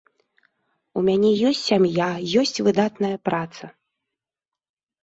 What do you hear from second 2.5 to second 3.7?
выдатная праца.